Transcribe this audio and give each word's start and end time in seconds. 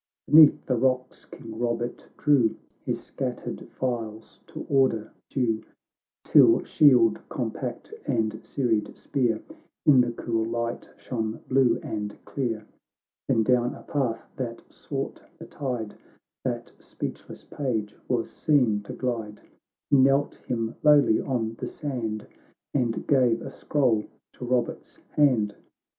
Beneath 0.25 0.65
the 0.65 0.77
rocks 0.77 1.25
King 1.25 1.59
Bobert 1.59 2.07
drew 2.17 2.55
His 2.83 3.03
scattered 3.03 3.69
files 3.69 4.39
to 4.47 4.65
order 4.67 5.13
due, 5.29 5.61
Till 6.23 6.63
shield 6.63 7.21
compact 7.29 7.93
and 8.07 8.43
serried 8.43 8.97
spear 8.97 9.43
In 9.85 10.01
the 10.01 10.11
cool 10.11 10.43
light 10.43 10.89
shone 10.97 11.41
blue 11.47 11.79
and 11.83 12.17
clear. 12.25 12.65
Then 13.27 13.43
down 13.43 13.75
a 13.75 13.83
path 13.83 14.25
that 14.37 14.63
sought 14.73 15.21
the 15.37 15.45
tide, 15.45 15.93
That 16.43 16.71
speechless 16.79 17.43
page 17.43 17.95
was 18.07 18.31
seen 18.31 18.81
to 18.85 18.93
glide; 18.93 19.41
He 19.91 19.97
knelt 19.97 20.33
him 20.47 20.73
lowly 20.81 21.21
on 21.21 21.57
the 21.59 21.67
sand, 21.67 22.25
And 22.73 23.05
gave 23.05 23.43
a 23.43 23.51
scroll 23.51 24.05
to 24.33 24.45
Eobert's 24.47 24.95
hand. 25.11 25.53